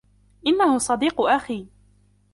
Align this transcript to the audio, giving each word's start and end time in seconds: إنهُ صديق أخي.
إنهُ 0.47 0.77
صديق 0.77 1.21
أخي. 1.21 1.67